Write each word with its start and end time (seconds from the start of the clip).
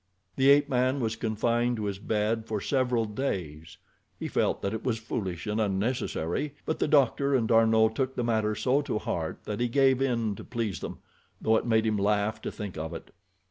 The 0.35 0.49
ape 0.49 0.67
man 0.67 0.99
was 0.99 1.15
confined 1.15 1.75
to 1.77 1.85
his 1.85 1.99
bed 1.99 2.47
for 2.47 2.59
several 2.59 3.05
days. 3.05 3.77
He 4.19 4.27
felt 4.27 4.63
that 4.63 4.73
it 4.73 4.83
was 4.83 4.97
foolish 4.97 5.45
and 5.45 5.61
unnecessary, 5.61 6.55
but 6.65 6.79
the 6.79 6.87
doctor 6.87 7.35
and 7.35 7.47
D'Arnot 7.47 7.93
took 7.95 8.15
the 8.15 8.23
matter 8.23 8.55
so 8.55 8.81
to 8.81 8.97
heart 8.97 9.41
that 9.43 9.59
he 9.59 9.67
gave 9.67 10.01
in 10.01 10.33
to 10.37 10.43
please 10.43 10.79
them, 10.79 10.97
though 11.39 11.55
it 11.55 11.67
made 11.67 11.85
him 11.85 11.97
laugh 11.97 12.41
to 12.41 12.51
think 12.51 12.79
of 12.79 12.95
it. 12.95 13.11